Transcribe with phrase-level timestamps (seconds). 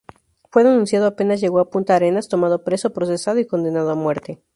[0.49, 4.41] Fue denunciado apenas llegó a Punta Arenas, tomado preso, procesado y condenado a muerte.